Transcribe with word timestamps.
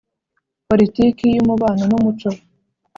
Poritiki 0.67 1.25
y 1.33 1.39
umubano 1.43 1.83
n 1.89 1.93
umuco 1.97 2.29